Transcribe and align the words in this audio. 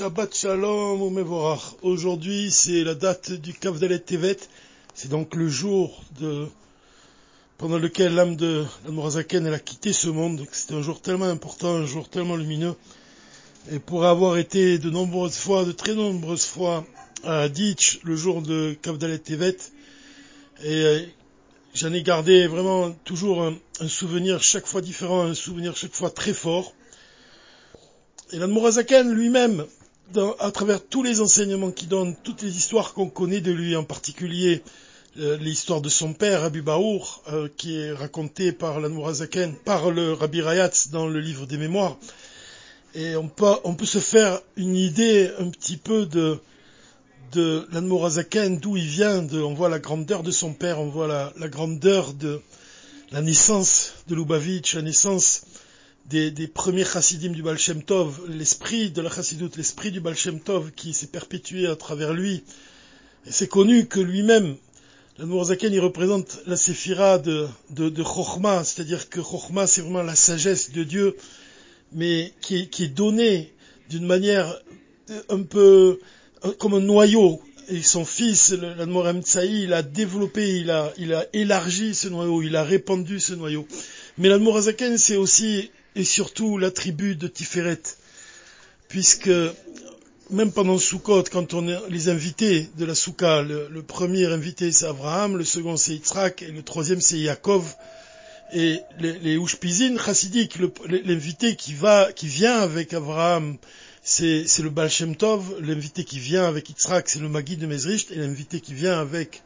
Shabbat 0.00 0.34
Shalom 0.34 1.02
ou. 1.02 1.56
Aujourd'hui, 1.82 2.50
c'est 2.50 2.84
la 2.84 2.94
date 2.94 3.32
du 3.32 3.52
Kavdalet 3.52 3.98
Tevet. 3.98 4.38
C'est 4.94 5.10
donc 5.10 5.34
le 5.34 5.46
jour 5.46 6.02
de, 6.18 6.46
pendant 7.58 7.76
lequel 7.76 8.14
l'âme 8.14 8.34
de 8.34 8.64
l'Admorazaken, 8.86 9.46
elle 9.46 9.52
a 9.52 9.58
quitté 9.58 9.92
ce 9.92 10.08
monde. 10.08 10.46
C'était 10.52 10.72
un 10.72 10.80
jour 10.80 11.02
tellement 11.02 11.26
important, 11.26 11.74
un 11.74 11.84
jour 11.84 12.08
tellement 12.08 12.36
lumineux. 12.36 12.76
Et 13.70 13.78
pour 13.78 14.06
avoir 14.06 14.38
été 14.38 14.78
de 14.78 14.88
nombreuses 14.88 15.36
fois, 15.36 15.66
de 15.66 15.72
très 15.72 15.94
nombreuses 15.94 16.46
fois 16.46 16.86
à 17.22 17.50
Ditch, 17.50 18.00
le 18.02 18.16
jour 18.16 18.40
de 18.40 18.74
Kavdalet 18.80 19.18
Tevet, 19.18 19.58
et 20.64 20.82
euh, 20.82 21.00
j'en 21.74 21.92
ai 21.92 22.02
gardé 22.02 22.46
vraiment 22.46 22.90
toujours 23.04 23.42
un, 23.42 23.54
un 23.80 23.88
souvenir 23.88 24.42
chaque 24.42 24.66
fois 24.66 24.80
différent, 24.80 25.24
un 25.24 25.34
souvenir 25.34 25.76
chaque 25.76 25.92
fois 25.92 26.08
très 26.08 26.32
fort. 26.32 26.72
Et 28.32 28.38
l'Admorazaken 28.38 29.12
lui-même, 29.12 29.66
à 30.38 30.50
travers 30.50 30.84
tous 30.84 31.02
les 31.02 31.20
enseignements 31.20 31.70
qu'il 31.70 31.88
donne, 31.88 32.16
toutes 32.22 32.42
les 32.42 32.56
histoires 32.56 32.94
qu'on 32.94 33.08
connaît 33.08 33.40
de 33.40 33.52
lui, 33.52 33.76
en 33.76 33.84
particulier 33.84 34.62
euh, 35.18 35.36
l'histoire 35.38 35.80
de 35.80 35.88
son 35.88 36.12
père, 36.12 36.42
Rabbi 36.42 36.60
Baour, 36.60 37.22
euh, 37.32 37.48
qui 37.56 37.76
est 37.76 37.92
racontée 37.92 38.52
par 38.52 38.80
l'Admorazaken, 38.80 39.54
par 39.64 39.90
le 39.90 40.12
Rabbi 40.12 40.40
Rayatz 40.40 40.90
dans 40.90 41.06
le 41.06 41.20
livre 41.20 41.46
des 41.46 41.56
mémoires. 41.56 41.96
Et 42.94 43.16
on 43.16 43.28
peut, 43.28 43.46
on 43.64 43.74
peut 43.74 43.86
se 43.86 43.98
faire 43.98 44.40
une 44.56 44.76
idée 44.76 45.30
un 45.38 45.48
petit 45.50 45.76
peu 45.76 46.06
de, 46.06 46.38
de 47.32 47.66
d'où 48.56 48.76
il 48.76 48.86
vient, 48.86 49.22
de, 49.22 49.40
on 49.40 49.54
voit 49.54 49.68
la 49.68 49.78
grandeur 49.78 50.22
de 50.22 50.30
son 50.30 50.52
père, 50.52 50.80
on 50.80 50.88
voit 50.88 51.06
la, 51.06 51.32
la 51.38 51.48
grandeur 51.48 52.12
de 52.14 52.40
la 53.12 53.20
naissance 53.20 53.94
de 54.08 54.14
Lubavitch, 54.14 54.74
la 54.74 54.82
naissance 54.82 55.42
des, 56.10 56.48
premiers 56.48 56.84
chassidim 56.84 57.30
du 57.30 57.42
Baal 57.42 57.56
Shem 57.56 57.84
Tov, 57.84 58.20
l'esprit 58.28 58.90
de 58.90 59.00
la 59.00 59.10
chassidoute, 59.10 59.56
l'esprit 59.56 59.92
du 59.92 60.00
Baal 60.00 60.16
Shem 60.16 60.40
Tov 60.40 60.72
qui 60.72 60.92
s'est 60.92 61.06
perpétué 61.06 61.68
à 61.68 61.76
travers 61.76 62.12
lui. 62.12 62.42
Et 63.26 63.30
c'est 63.30 63.46
connu 63.46 63.86
que 63.86 64.00
lui-même, 64.00 64.56
Nourzaken, 65.20 65.72
il 65.72 65.78
représente 65.78 66.40
la 66.46 66.56
séphira 66.56 67.18
de, 67.18 67.46
de, 67.70 68.02
Chochma, 68.02 68.64
c'est-à-dire 68.64 69.08
que 69.08 69.20
Chochma, 69.22 69.68
c'est 69.68 69.82
vraiment 69.82 70.02
la 70.02 70.16
sagesse 70.16 70.72
de 70.72 70.82
Dieu, 70.82 71.16
mais 71.92 72.32
qui 72.40 72.56
est, 72.56 72.88
donnée 72.88 73.52
d'une 73.88 74.06
manière 74.06 74.60
un 75.28 75.42
peu 75.42 76.00
comme 76.58 76.74
un 76.74 76.80
noyau. 76.80 77.40
Et 77.68 77.82
son 77.82 78.04
fils, 78.04 78.50
l'Admorem 78.50 79.22
Tsaï, 79.22 79.62
il 79.62 79.74
a 79.74 79.82
développé, 79.82 80.58
il 80.58 80.72
a, 80.72 80.92
il 80.98 81.14
a 81.14 81.24
élargi 81.32 81.94
ce 81.94 82.08
noyau, 82.08 82.42
il 82.42 82.56
a 82.56 82.64
répandu 82.64 83.20
ce 83.20 83.34
noyau. 83.34 83.68
Mais 84.18 84.28
l'Admorazaken, 84.28 84.98
c'est 84.98 85.16
aussi 85.16 85.70
et 85.96 86.04
surtout 86.04 86.58
l'attribut 86.58 87.16
de 87.16 87.26
Tiferet, 87.26 87.82
puisque 88.88 89.30
même 90.30 90.52
pendant 90.52 90.78
Sukkot, 90.78 91.24
quand 91.30 91.54
on 91.54 91.68
est 91.68 91.78
les 91.88 92.08
invités 92.08 92.68
de 92.76 92.84
la 92.84 92.94
Souka, 92.94 93.42
le, 93.42 93.82
premier 93.82 94.26
invité 94.26 94.70
c'est 94.70 94.86
Abraham, 94.86 95.36
le 95.36 95.44
second 95.44 95.76
c'est 95.76 95.94
Yitzhak, 95.94 96.42
et 96.42 96.52
le 96.52 96.62
troisième 96.62 97.00
c'est 97.00 97.18
Yaakov, 97.18 97.74
et 98.52 98.80
les, 98.98 99.18
les 99.18 99.36
Ushpizin 99.36 99.96
chassidiques, 99.98 100.58
l'invité 100.88 101.56
qui 101.56 101.74
va, 101.74 102.12
qui 102.12 102.26
vient 102.26 102.58
avec 102.58 102.94
Abraham, 102.94 103.56
c'est, 104.02 104.44
le 104.60 104.70
Baal 104.70 104.90
Shem 104.90 105.16
Tov, 105.16 105.56
l'invité 105.60 106.04
qui 106.04 106.18
vient 106.18 106.46
avec 106.46 106.68
Yitzhak, 106.70 107.08
c'est 107.08 107.20
le 107.20 107.28
Magi 107.28 107.56
de 107.56 107.66
Mezricht, 107.66 108.10
et 108.10 108.16
l'invité 108.16 108.60
qui 108.60 108.74
vient 108.74 109.00
avec 109.00 109.42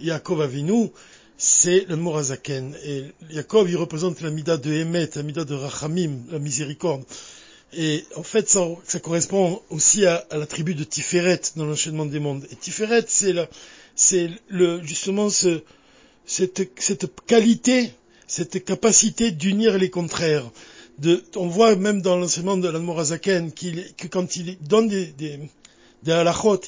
Yaakov 0.00 0.42
Avinu, 0.42 0.90
c'est 1.38 1.86
le 1.88 1.96
Morazaken. 1.96 2.76
Et 2.84 3.04
Yaakov, 3.30 3.68
il 3.70 3.76
représente 3.76 4.20
la 4.20 4.30
mida 4.30 4.56
de 4.56 4.72
Emet, 4.72 5.10
la 5.14 5.22
mida 5.22 5.44
de 5.44 5.54
Rachamim, 5.54 6.24
la 6.30 6.38
miséricorde. 6.38 7.04
Et 7.72 8.04
en 8.14 8.22
fait, 8.22 8.48
ça, 8.48 9.00
correspond 9.02 9.60
aussi 9.70 10.06
à, 10.06 10.26
la 10.30 10.46
tribu 10.46 10.74
de 10.74 10.84
Tiferet 10.84 11.40
dans 11.56 11.66
l'enchaînement 11.66 12.06
des 12.06 12.20
mondes. 12.20 12.46
Et 12.50 12.56
Tiferet, 12.56 13.04
c'est 13.06 13.34
c'est 13.94 14.30
le, 14.48 14.82
justement 14.82 15.30
ce, 15.30 15.62
cette, 16.26 16.70
cette 16.78 17.06
qualité, 17.26 17.92
cette 18.26 18.64
capacité 18.64 19.30
d'unir 19.30 19.78
les 19.78 19.90
contraires. 19.90 20.48
De, 20.98 21.22
on 21.34 21.48
voit 21.48 21.76
même 21.76 22.00
dans 22.02 22.16
l'enseignement 22.16 22.56
de 22.56 22.68
l'Admorazaken 22.68 23.52
que 23.52 24.06
quand 24.06 24.36
il 24.36 24.58
donne 24.60 24.88
des, 24.88 25.40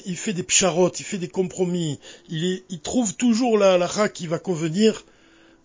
il 0.05 0.17
fait 0.17 0.33
des 0.33 0.43
psharot, 0.43 0.91
il 0.99 1.05
fait 1.05 1.17
des 1.17 1.27
compromis, 1.27 1.99
il, 2.29 2.61
trouve 2.83 3.15
toujours 3.15 3.57
la 3.57 3.73
halacha 3.73 4.09
qui 4.09 4.27
va 4.27 4.39
convenir 4.39 5.05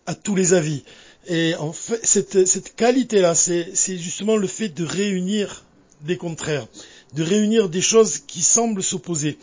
à 0.07 0.15
tous 0.15 0.35
les 0.35 0.55
avis. 0.55 0.85
Et 1.27 1.55
en 1.57 1.73
fait, 1.73 2.05
cette, 2.05 2.77
qualité-là, 2.77 3.35
c'est 3.35 3.99
justement 3.99 4.37
le 4.37 4.47
fait 4.47 4.69
de 4.69 4.85
réunir 4.85 5.65
des 6.03 6.17
contraires, 6.17 6.67
de 7.15 7.23
réunir 7.23 7.69
des 7.69 7.81
choses 7.81 8.19
qui 8.19 8.43
semblent 8.43 8.83
s'opposer. 8.83 9.39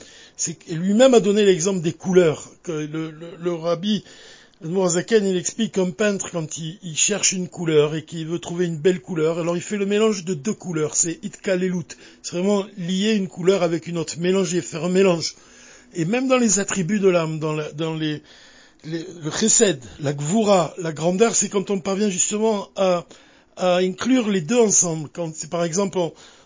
Lui-même 0.70 1.14
a 1.14 1.20
donné 1.20 1.44
l'exemple 1.46 1.82
des 1.82 1.94
couleurs, 1.94 2.50
que 2.64 2.72
le, 2.72 3.54
rabbi 3.54 4.04
Mourazaken, 4.64 5.26
il 5.26 5.38
explique 5.38 5.74
qu'un 5.74 5.90
peintre, 5.90 6.30
quand 6.32 6.58
il, 6.58 6.96
cherche 6.96 7.32
une 7.32 7.48
couleur 7.48 7.96
et 7.96 8.06
qu'il 8.06 8.28
veut 8.28 8.38
trouver 8.38 8.66
une 8.68 8.78
belle 8.78 9.02
couleur, 9.02 9.40
alors 9.40 9.56
il 9.56 9.62
fait 9.62 9.78
le 9.78 9.88
mélange 9.88 10.24
de 10.24 10.36
deux 10.36 10.54
couleurs, 10.54 10.96
c'est 10.96 11.20
itkalelut. 11.24 11.98
C'est 12.22 12.36
vraiment 12.36 12.66
lier 12.78 13.14
une 13.14 13.28
couleur 13.28 13.64
avec 13.64 13.88
une 13.88 13.98
autre, 13.98 14.20
mélanger, 14.20 14.62
faire 14.62 14.84
un 14.86 14.90
mélange. 14.90 15.36
Et 15.96 16.06
même 16.06 16.28
dans 16.28 16.38
les 16.38 16.60
attributs 16.60 17.00
de 17.00 17.10
l'âme, 17.10 17.40
dans, 17.40 17.58
dans 17.74 17.96
les, 17.96 18.22
le 18.86 19.32
chesed, 19.32 19.82
la 20.00 20.14
gvura, 20.14 20.76
la 20.78 20.92
grandeur, 20.92 21.36
c'est 21.36 21.50
quand 21.50 21.72
on 21.72 21.80
parvient 21.80 22.10
justement 22.10 22.70
à, 22.76 23.06
à 23.58 23.78
inclure 23.78 24.30
les 24.30 24.42
deux 24.42 24.60
ensemble. 24.60 25.10
Quand 25.12 25.32
par 25.50 25.64
exemple, 25.64 25.98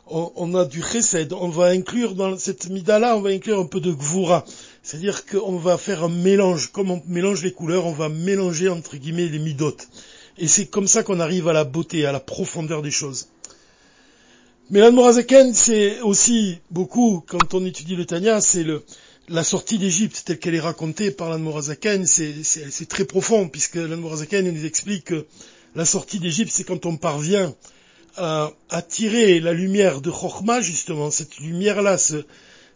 on, 0.07 0.53
a 0.53 0.66
du 0.66 0.81
chesed, 0.83 1.33
on 1.33 1.49
va 1.49 1.66
inclure 1.66 2.16
dans 2.16 2.38
cette 2.38 2.69
mida-là, 2.69 3.17
on 3.17 3.21
va 3.21 3.31
inclure 3.31 3.59
un 3.59 3.66
peu 3.66 3.79
de 3.79 3.91
gvura. 3.91 4.45
C'est-à-dire 4.83 5.25
qu'on 5.25 5.57
va 5.57 5.77
faire 5.77 6.03
un 6.03 6.09
mélange, 6.09 6.71
comme 6.71 6.91
on 6.91 7.01
mélange 7.07 7.43
les 7.43 7.51
couleurs, 7.51 7.85
on 7.85 7.91
va 7.91 8.09
mélanger 8.09 8.69
entre 8.69 8.97
guillemets 8.97 9.27
les 9.27 9.39
midotes. 9.39 9.88
Et 10.38 10.47
c'est 10.47 10.67
comme 10.67 10.88
ça 10.88 11.03
qu'on 11.03 11.19
arrive 11.19 11.47
à 11.47 11.53
la 11.53 11.63
beauté, 11.63 12.05
à 12.05 12.11
la 12.11 12.19
profondeur 12.19 12.81
des 12.81 12.91
choses. 12.91 13.29
Mais 14.69 14.79
l'Admorazaken, 14.79 15.53
c'est 15.53 16.01
aussi 16.01 16.57
beaucoup, 16.72 17.23
quand 17.27 17.53
on 17.53 17.66
étudie 17.66 17.95
le 17.95 18.05
Tanya, 18.05 18.41
c'est 18.41 18.63
le, 18.63 18.83
la 19.29 19.43
sortie 19.43 19.77
d'Égypte 19.77 20.23
telle 20.25 20.39
qu'elle 20.39 20.55
est 20.55 20.59
racontée 20.59 21.11
par 21.11 21.29
l'Admorazaken, 21.29 22.05
c'est 22.05 22.89
très 22.89 23.05
profond, 23.05 23.47
puisque 23.47 23.75
l'Admorazaken 23.75 24.51
nous 24.51 24.66
explique 24.66 25.05
que 25.05 25.25
la 25.75 25.85
sortie 25.85 26.19
d'Égypte, 26.19 26.51
c'est 26.53 26.63
quand 26.63 26.85
on 26.85 26.97
parvient 26.97 27.53
à, 28.18 28.52
à, 28.70 28.81
tirer 28.81 29.40
la 29.40 29.53
lumière 29.53 30.02
de 30.02 30.12
Chokhmah, 30.12 30.62
justement, 30.62 31.12
cette 31.12 31.38
lumière-là, 31.38 31.98
ce, 31.98 32.26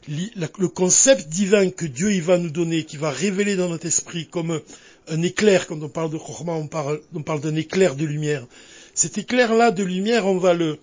le 0.08 0.68
concept 0.68 1.30
divin 1.30 1.70
que 1.70 1.86
Dieu 1.86 2.14
il 2.14 2.22
va 2.22 2.38
nous 2.38 2.50
donner, 2.50 2.84
qui 2.84 2.98
va 2.98 3.10
révéler 3.10 3.56
dans 3.56 3.70
notre 3.70 3.86
esprit 3.86 4.28
comme 4.28 4.62
un 5.08 5.22
éclair, 5.22 5.68
quand 5.68 5.82
on 5.82 5.90
parle 5.90 6.12
de 6.12 6.18
Chokhmah, 6.18 6.54
on 6.54 6.68
parle, 6.68 7.02
on 7.14 7.22
parle 7.22 7.42
d'un 7.42 7.56
éclair 7.56 7.96
de 7.96 8.06
lumière. 8.06 8.46
Cet 8.94 9.18
éclair-là 9.18 9.72
de 9.72 9.84
lumière, 9.84 10.26
on 10.26 10.38
va 10.38 10.54
le, 10.54 10.78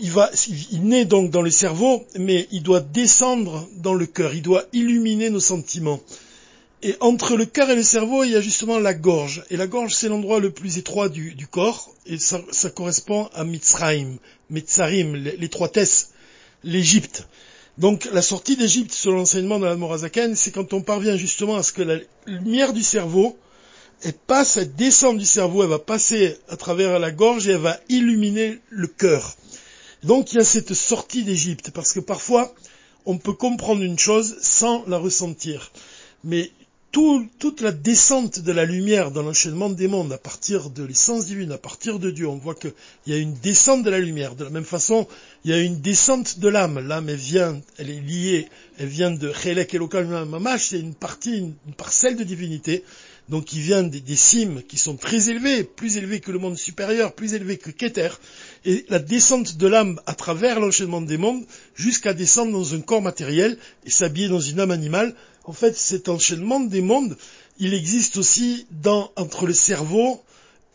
il 0.00 0.10
va, 0.10 0.30
il 0.72 0.84
naît 0.84 1.04
donc 1.04 1.30
dans 1.30 1.42
le 1.42 1.50
cerveau, 1.50 2.04
mais 2.18 2.48
il 2.50 2.62
doit 2.62 2.80
descendre 2.80 3.68
dans 3.76 3.94
le 3.94 4.06
cœur, 4.06 4.34
il 4.34 4.42
doit 4.42 4.64
illuminer 4.72 5.30
nos 5.30 5.40
sentiments. 5.40 6.00
Et 6.82 6.96
entre 7.00 7.36
le 7.36 7.44
cœur 7.44 7.68
et 7.68 7.76
le 7.76 7.82
cerveau, 7.82 8.24
il 8.24 8.30
y 8.30 8.36
a 8.36 8.40
justement 8.40 8.78
la 8.78 8.94
gorge. 8.94 9.44
Et 9.50 9.56
la 9.58 9.66
gorge, 9.66 9.94
c'est 9.94 10.08
l'endroit 10.08 10.40
le 10.40 10.50
plus 10.50 10.78
étroit 10.78 11.10
du, 11.10 11.46
corps, 11.46 11.94
et 12.06 12.18
ça, 12.18 12.40
correspond 12.74 13.28
à 13.34 13.44
Mitzrayim, 13.44 14.16
Mitzarim, 14.48 15.14
l'étroitesse, 15.14 16.12
l'Égypte. 16.64 17.26
Donc 17.76 18.08
la 18.12 18.22
sortie 18.22 18.56
d'Égypte, 18.56 18.92
selon 18.92 19.18
l'enseignement 19.18 19.58
de 19.58 19.66
la 19.66 19.76
Morazaken, 19.76 20.34
c'est 20.36 20.50
quand 20.50 20.72
on 20.72 20.80
parvient 20.80 21.16
justement 21.16 21.56
à 21.56 21.62
ce 21.62 21.72
que 21.72 21.82
la 21.82 21.98
lumière 22.26 22.72
du 22.72 22.82
cerveau, 22.82 23.38
elle 24.02 24.14
passe, 24.14 24.56
elle 24.56 24.74
descend 24.74 25.18
du 25.18 25.26
cerveau, 25.26 25.62
elle 25.62 25.68
va 25.68 25.78
passer 25.78 26.36
à 26.48 26.56
travers 26.56 26.98
la 26.98 27.10
gorge 27.10 27.46
et 27.46 27.52
elle 27.52 27.58
va 27.58 27.78
illuminer 27.88 28.58
le 28.70 28.86
cœur. 28.86 29.36
Donc 30.02 30.32
il 30.32 30.36
y 30.36 30.40
a 30.40 30.44
cette 30.44 30.74
sortie 30.74 31.24
d'Égypte, 31.24 31.70
parce 31.72 31.92
que 31.92 32.00
parfois 32.00 32.54
on 33.04 33.18
peut 33.18 33.32
comprendre 33.32 33.82
une 33.82 33.98
chose 33.98 34.36
sans 34.40 34.84
la 34.86 34.98
ressentir. 34.98 35.72
Toute 36.92 37.60
la 37.60 37.70
descente 37.70 38.40
de 38.40 38.50
la 38.50 38.64
lumière 38.64 39.12
dans 39.12 39.22
l'enchaînement 39.22 39.70
des 39.70 39.86
mondes, 39.86 40.12
à 40.12 40.18
partir 40.18 40.70
de 40.70 40.82
l'essence 40.82 41.26
divine, 41.26 41.52
à 41.52 41.58
partir 41.58 42.00
de 42.00 42.10
Dieu, 42.10 42.26
on 42.26 42.36
voit 42.36 42.56
qu'il 42.56 42.72
y 43.06 43.12
a 43.12 43.16
une 43.16 43.34
descente 43.34 43.84
de 43.84 43.90
la 43.90 44.00
lumière. 44.00 44.34
De 44.34 44.42
la 44.42 44.50
même 44.50 44.64
façon, 44.64 45.06
il 45.44 45.52
y 45.52 45.54
a 45.54 45.60
une 45.60 45.80
descente 45.80 46.40
de 46.40 46.48
l'âme. 46.48 46.80
L'âme, 46.80 47.08
elle 47.08 47.16
vient, 47.16 47.60
elle 47.78 47.90
est 47.90 48.00
liée, 48.00 48.48
elle 48.78 48.88
vient 48.88 49.12
de 49.12 49.32
Chelek 49.32 49.72
Elokal 49.72 50.06
Mamash, 50.06 50.68
c'est 50.68 50.80
une 50.80 50.94
partie, 50.94 51.38
une, 51.38 51.54
parcelle 51.76 52.16
de 52.16 52.24
divinité, 52.24 52.82
donc 53.28 53.44
qui 53.44 53.60
vient 53.60 53.84
des, 53.84 54.00
des, 54.00 54.16
cimes 54.16 54.62
qui 54.66 54.76
sont 54.76 54.96
très 54.96 55.30
élevées, 55.30 55.62
plus 55.62 55.96
élevées 55.96 56.18
que 56.18 56.32
le 56.32 56.40
monde 56.40 56.58
supérieur, 56.58 57.12
plus 57.12 57.34
élevées 57.34 57.58
que 57.58 57.70
Keter, 57.70 58.08
et 58.64 58.84
la 58.88 58.98
descente 58.98 59.56
de 59.56 59.66
l'âme 59.68 60.00
à 60.06 60.14
travers 60.14 60.58
l'enchaînement 60.58 61.00
des 61.00 61.18
mondes, 61.18 61.44
jusqu'à 61.76 62.14
descendre 62.14 62.50
dans 62.50 62.74
un 62.74 62.80
corps 62.80 63.02
matériel 63.02 63.56
et 63.86 63.90
s'habiller 63.90 64.28
dans 64.28 64.40
une 64.40 64.58
âme 64.58 64.72
animale, 64.72 65.14
en 65.50 65.52
fait, 65.52 65.76
cet 65.76 66.08
enchaînement 66.08 66.60
des 66.60 66.80
mondes, 66.80 67.16
il 67.58 67.74
existe 67.74 68.18
aussi 68.18 68.68
entre 69.16 69.46
le 69.46 69.52
cerveau 69.52 70.22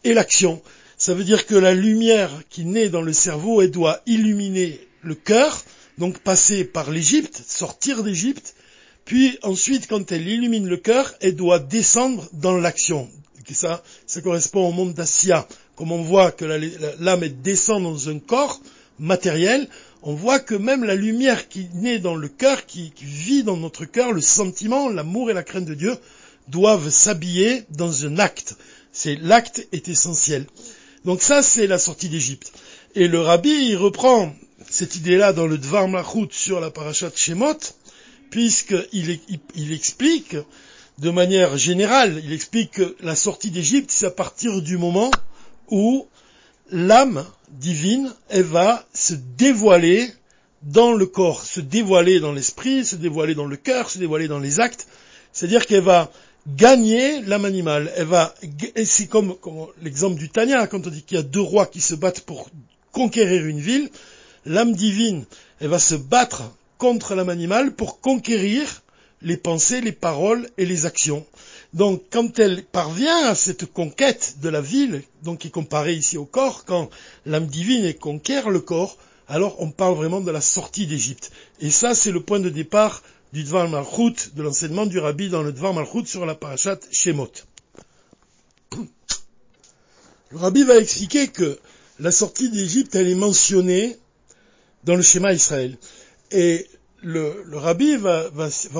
et 0.04 0.14
l'action. 0.14 0.62
Ça 0.98 1.14
veut 1.14 1.24
dire 1.24 1.46
que 1.46 1.56
la 1.56 1.74
lumière 1.74 2.30
qui 2.50 2.66
naît 2.66 2.90
dans 2.90 3.02
le 3.02 3.14
cerveau, 3.14 3.62
elle 3.62 3.72
doit 3.72 4.02
illuminer 4.06 4.86
le 5.02 5.16
cœur, 5.16 5.64
donc 5.98 6.20
passer 6.20 6.66
par 6.66 6.92
l'Égypte, 6.92 7.42
sortir 7.48 8.04
d'Égypte, 8.04 8.54
puis 9.06 9.40
ensuite, 9.44 9.88
quand 9.88 10.12
elle 10.12 10.28
illumine 10.28 10.68
le 10.68 10.76
cœur, 10.76 11.16
elle 11.22 11.38
doit 11.38 11.60
descendre 11.60 12.28
dans 12.34 12.58
l'action. 12.58 13.10
Ça, 13.54 13.82
ça 14.06 14.20
correspond 14.20 14.68
au 14.68 14.74
monde 14.74 14.94
d'Assia. 14.94 15.48
Comme 15.78 15.94
on 15.94 16.04
voit 16.04 16.34
que 16.34 16.44
l'âme 17.00 17.30
descend 17.42 17.82
dans 17.82 18.10
un 18.10 18.20
corps 18.20 18.60
matériel, 19.00 19.68
on 20.04 20.14
voit 20.14 20.40
que 20.40 20.56
même 20.56 20.84
la 20.84 20.96
lumière 20.96 21.50
qui 21.50 21.68
naît 21.74 22.00
dans 22.00 22.16
le 22.16 22.28
cœur, 22.28 22.66
qui, 22.66 22.94
vit 23.02 23.44
dans 23.44 23.58
notre 23.58 23.86
cœur, 23.86 24.12
le 24.12 24.22
sentiment, 24.22 24.90
l'amour 24.90 25.32
et 25.32 25.34
la 25.34 25.44
crainte 25.44 25.66
de 25.66 25.74
Dieu, 25.74 25.96
doivent 26.48 26.90
s'habiller 26.90 27.64
dans 27.72 28.06
un 28.06 28.20
acte. 28.20 28.56
C'est 28.92 29.16
l'acte 29.16 29.68
est 29.72 29.90
essentiel. 29.90 30.46
Donc 31.06 31.22
ça, 31.22 31.42
c'est 31.42 31.68
la 31.68 31.80
sortie 31.80 32.10
d'Égypte. 32.10 32.54
Et 32.94 33.08
le 33.08 33.20
rabbi, 33.20 33.50
il 33.50 33.76
reprend 33.76 34.34
cette 34.70 34.96
idée-là 34.96 35.34
dans 35.34 35.48
le 35.48 35.58
Dvar 35.58 35.88
Malchut 35.88 36.32
sur 36.32 36.60
la 36.60 36.72
parachat 36.72 37.12
Shemot, 37.16 37.58
puisqu'il 38.30 39.20
il, 39.56 39.74
explique 39.74 40.36
de 41.00 41.10
manière 41.10 41.58
générale, 41.58 42.22
il 42.24 42.32
explique 42.32 42.72
que 42.72 42.96
la 43.02 43.16
sortie 43.16 43.52
d'Égypte, 43.52 43.92
c'est 43.92 44.06
à 44.06 44.12
partir 44.12 44.62
du 44.62 44.78
moment 44.78 45.12
où 45.70 46.08
l'âme 46.72 47.26
divine, 47.50 48.14
elle 48.30 48.44
va 48.44 48.86
se 48.94 49.14
dévoiler 49.14 50.10
dans 50.64 50.94
le 50.94 51.06
corps, 51.06 51.44
se 51.44 51.60
dévoiler 51.60 52.20
dans 52.20 52.32
l'esprit, 52.32 52.86
se 52.86 52.96
dévoiler 52.96 53.36
dans 53.36 53.46
le 53.46 53.56
cœur, 53.56 53.90
se 53.90 54.00
dévoiler 54.00 54.28
dans 54.28 54.40
les 54.40 54.60
actes. 54.60 54.88
C'est-à-dire 55.32 55.66
qu'elle 55.66 55.84
va 55.84 56.12
gagner 56.48 57.22
l'âme 57.22 57.46
animale. 57.46 57.92
Elle 57.96 58.08
va, 58.08 58.34
c'est 58.84 59.08
comme, 59.08 59.36
comme 59.38 59.68
l'exemple 59.82 60.18
du 60.18 60.30
Tanya, 60.30 60.68
quand 60.68 60.88
on 60.88 60.90
dit 60.90 61.04
qu'il 61.04 61.18
y 61.18 61.20
a 61.20 61.24
deux 61.24 61.42
rois 61.42 61.66
qui 61.66 61.82
se 61.82 61.96
battent 61.96 62.22
pour 62.22 62.50
conquérir 62.92 63.46
une 63.46 63.60
ville, 63.60 63.90
l'âme 64.46 64.74
divine, 64.74 65.26
elle 65.60 65.70
va 65.70 65.80
se 65.80 65.96
battre 65.96 66.44
contre 66.78 67.16
l'âme 67.16 67.30
animale 67.30 67.74
pour 67.74 68.00
conquérir 68.00 68.84
les 69.22 69.38
pensées, 69.38 69.82
les 69.82 69.92
paroles 69.92 70.50
et 70.58 70.66
les 70.66 70.86
actions. 70.86 71.26
Donc 71.76 72.04
quand 72.10 72.40
elle 72.40 72.64
parvient 72.64 73.28
à 73.28 73.36
cette 73.36 73.66
conquête 73.66 74.38
de 74.42 74.48
la 74.48 74.62
ville, 74.62 75.04
donc 75.24 75.40
qui 75.40 75.48
est 75.50 75.52
comparée 75.52 75.94
ici 75.94 76.18
au 76.18 76.24
corps, 76.24 76.64
quand 76.64 76.90
l'âme 77.26 77.48
divine 77.48 77.94
conquiert 77.94 78.50
le 78.50 78.62
corps, 78.62 78.98
alors 79.28 79.62
on 79.62 79.72
parle 79.72 79.96
vraiment 79.96 80.22
de 80.22 80.32
la 80.32 80.40
sortie 80.40 80.88
d'Égypte. 80.88 81.32
Et 81.60 81.70
ça, 81.70 81.94
c'est 81.94 82.12
le 82.12 82.22
point 82.22 82.40
de 82.40 82.48
départ 82.48 83.04
du 83.34 83.44
Dvar 83.44 83.68
Malchut, 83.68 84.34
de 84.36 84.42
l'enseignement 84.42 84.86
du 84.86 85.00
Rabbi 85.00 85.28
dans 85.28 85.44
le 85.44 85.52
Dvar 85.52 85.74
Malchut 85.74 86.06
sur 86.06 86.26
la 86.26 86.34
parashat 86.34 86.80
Shemot. 86.92 87.32
Le 90.32 90.38
Rabbi 90.38 90.64
va 90.64 90.78
expliquer 90.78 91.28
que 91.28 91.60
la 92.00 92.12
sortie 92.12 92.50
d'Égypte, 92.50 92.96
elle 92.96 93.10
est 93.10 93.16
mentionnée 93.16 93.98
dans 94.86 94.96
le 94.96 95.02
schéma 95.02 95.34
Israël. 95.34 95.78
Et 96.32 96.68
le, 97.02 97.44
Rabbi 97.54 97.98
va, 97.98 98.30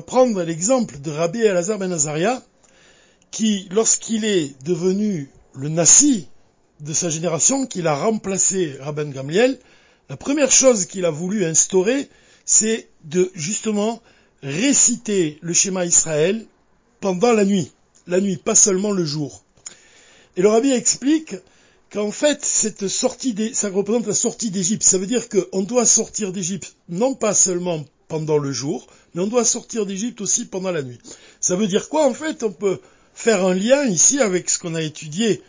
prendre 0.06 0.42
l'exemple 0.44 1.00
de 1.00 1.12
Rabbi 1.12 1.42
Elazar 1.42 1.78
ben 1.78 1.92
Azaria, 1.92 2.42
qui, 3.32 3.68
lorsqu'il 3.72 4.26
est 4.26 4.56
devenu 4.64 5.30
le 5.54 5.70
Nassi 5.70 6.28
de 6.82 6.94
sa 6.94 7.10
génération, 7.10 7.66
qu'il 7.66 7.88
a 7.88 7.96
remplacé 7.96 8.76
Rabban 8.80 9.10
Gamliel, 9.10 9.60
la 10.10 10.18
première 10.18 10.52
chose 10.52 10.86
qu'il 10.86 11.06
a 11.06 11.10
voulu 11.10 11.46
instaurer, 11.46 12.10
c'est 12.46 12.88
de 13.04 13.32
justement 13.34 14.02
réciter 14.44 15.40
le 15.42 15.54
schéma 15.54 15.86
Israël 15.86 16.46
pendant 17.00 17.34
la 17.34 17.46
nuit. 17.46 17.72
La 18.08 18.22
nuit, 18.22 18.38
pas 18.38 18.56
seulement 18.56 18.92
le 18.92 19.04
jour. 19.04 19.44
Et 20.38 20.42
le 20.42 20.50
rabbi 20.50 20.72
explique 20.72 21.36
qu'en 21.92 22.12
fait, 22.12 22.44
cette 22.44 22.88
sortie, 22.88 23.36
ça 23.54 23.70
représente 23.70 24.06
la 24.06 24.14
sortie 24.14 24.52
d'Égypte. 24.52 24.84
Ça 24.84 24.98
veut 24.98 25.08
dire 25.08 25.28
qu'on 25.30 25.64
doit 25.64 25.86
sortir 25.86 26.32
d'Égypte, 26.32 26.76
non 26.90 27.16
pas 27.16 27.34
seulement 27.34 27.84
pendant 28.08 28.38
le 28.38 28.52
jour, 28.52 28.86
mais 29.14 29.22
on 29.22 29.28
doit 29.28 29.46
sortir 29.46 29.86
d'Égypte 29.86 30.22
aussi 30.22 30.46
pendant 30.46 30.72
la 30.72 30.84
nuit. 30.84 31.00
Ça 31.40 31.56
veut 31.56 31.68
dire 31.68 31.90
quoi 31.90 32.06
En 32.06 32.14
fait, 32.14 32.44
on 32.44 32.52
peut 32.52 32.80
faire 33.16 33.46
un 33.46 33.56
lien 33.56 33.86
ici 33.86 34.20
avec 34.20 34.50
ce 34.50 34.60
qu'on 34.60 34.76
a 34.76 34.82
étudié 34.82 35.42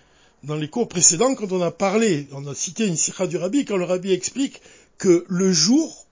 dans 0.45 0.55
les 0.55 0.69
cours 0.69 0.89
précédents 0.89 1.35
quand 1.35 1.53
on 1.53 1.61
a 1.61 1.73
parlé, 1.73 2.29
on 2.33 2.47
a 2.47 2.55
cité 2.55 2.87
une 2.87 2.97
sikha 2.97 3.27
du 3.27 3.37
rabbi, 3.37 3.65
quand 3.65 3.77
le 3.77 3.85
rabbi 3.85 4.13
explique 4.13 4.63
que 4.97 5.27
le 5.29 5.53
jour, 5.53 6.07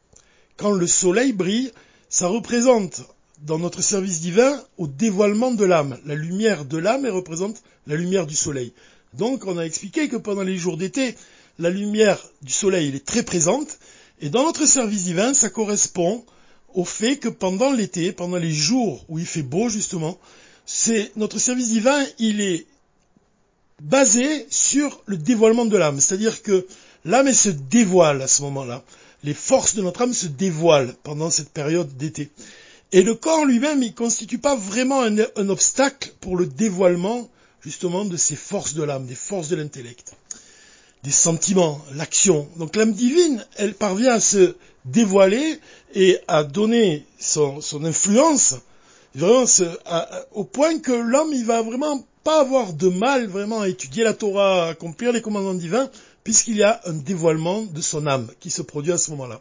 quand 0.56 0.72
le 0.72 0.86
soleil 0.86 1.32
brille, 1.32 1.70
ça 2.08 2.26
représente 2.26 3.02
dans 3.42 3.58
notre 3.58 3.82
service 3.82 4.20
divin 4.20 4.60
au 4.78 4.88
dévoilement 4.88 5.52
de 5.52 5.64
l'âme. 5.64 5.98
La 6.04 6.16
lumière 6.16 6.64
de 6.64 6.76
l'âme, 6.76 7.06
représente 7.06 7.62
la 7.86 7.94
lumière 7.94 8.26
du 8.26 8.34
soleil. 8.34 8.72
Donc 9.14 9.46
on 9.46 9.56
a 9.56 9.62
expliqué 9.62 10.08
que 10.08 10.16
pendant 10.16 10.42
les 10.42 10.56
jours 10.56 10.76
d'été, 10.76 11.14
la 11.60 11.70
lumière 11.70 12.18
du 12.42 12.52
soleil 12.52 12.94
est 12.94 13.06
très 13.06 13.22
présente, 13.22 13.78
et 14.20 14.28
dans 14.28 14.44
notre 14.44 14.66
service 14.66 15.04
divin, 15.04 15.34
ça 15.34 15.50
correspond 15.50 16.24
au 16.74 16.84
fait 16.84 17.18
que 17.18 17.28
pendant 17.28 17.72
l'été, 17.72 18.10
pendant 18.10 18.38
les 18.38 18.52
jours 18.52 19.04
où 19.08 19.20
il 19.20 19.26
fait 19.26 19.42
beau 19.42 19.68
justement, 19.68 20.18
c'est 20.76 21.12
notre 21.16 21.38
service 21.38 21.68
divin, 21.68 22.04
il 22.18 22.40
est 22.40 22.66
basé 23.80 24.46
sur 24.50 25.02
le 25.06 25.16
dévoilement 25.16 25.66
de 25.66 25.76
l'âme, 25.76 26.00
c'est-à-dire 26.00 26.42
que 26.42 26.66
l'âme 27.04 27.32
se 27.32 27.50
dévoile 27.50 28.22
à 28.22 28.26
ce 28.26 28.42
moment-là 28.42 28.82
les 29.24 29.34
forces 29.34 29.74
de 29.74 29.82
notre 29.82 30.02
âme 30.02 30.12
se 30.12 30.26
dévoilent 30.26 30.94
pendant 31.02 31.30
cette 31.30 31.48
période 31.48 31.96
d'été. 31.96 32.30
Et 32.92 33.02
le 33.02 33.14
corps 33.14 33.46
lui-même, 33.46 33.82
il 33.82 33.88
ne 33.88 33.94
constitue 33.94 34.38
pas 34.38 34.54
vraiment 34.54 35.02
un, 35.02 35.48
obstacle 35.48 36.12
pour 36.20 36.36
le 36.36 36.46
dévoilement, 36.46 37.28
justement, 37.62 38.04
de 38.04 38.16
ces 38.16 38.36
forces 38.36 38.74
de 38.74 38.82
l'âme, 38.82 39.06
des 39.06 39.14
forces 39.14 39.48
de 39.48 39.56
l'intellect, 39.56 40.12
des 41.02 41.10
sentiments, 41.10 41.82
l'action. 41.94 42.48
Donc 42.56 42.76
l'âme 42.76 42.92
divine, 42.92 43.44
elle 43.56 43.74
parvient 43.74 44.12
à 44.12 44.20
se 44.20 44.56
dévoiler 44.84 45.58
et 45.94 46.18
à 46.28 46.44
donner 46.44 47.06
son 47.18 47.84
influence, 47.84 48.56
vraiment 49.14 49.44
au 50.32 50.44
point 50.44 50.78
que 50.78 50.92
l'homme, 50.92 51.32
il 51.32 51.44
va 51.44 51.62
vraiment 51.62 52.04
pas 52.24 52.40
avoir 52.40 52.72
de 52.72 52.88
mal 52.88 53.26
vraiment 53.26 53.60
à 53.60 53.68
étudier 53.68 54.02
la 54.02 54.14
Torah, 54.14 54.66
à 54.66 54.68
accomplir 54.70 55.12
les 55.12 55.20
commandements 55.20 55.54
divins, 55.54 55.90
puisqu'il 56.24 56.56
y 56.56 56.62
a 56.62 56.80
un 56.86 56.94
dévoilement 56.94 57.62
de 57.62 57.80
son 57.80 58.06
âme 58.06 58.28
qui 58.40 58.50
se 58.50 58.62
produit 58.62 58.92
à 58.92 58.98
ce 58.98 59.10
moment-là. 59.12 59.40